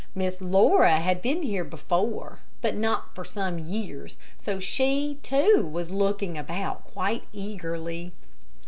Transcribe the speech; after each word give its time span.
Miss 0.15 0.41
Laura 0.41 0.95
had 0.99 1.21
been 1.21 1.43
here 1.43 1.63
before, 1.63 2.39
but 2.61 2.73
not 2.75 3.13
for 3.13 3.23
some 3.23 3.59
years, 3.59 4.17
so 4.35 4.59
she, 4.59 5.19
too, 5.21 5.69
was 5.71 5.91
looking 5.91 6.39
about 6.39 6.85
quite 6.85 7.21
eagerly. 7.31 8.11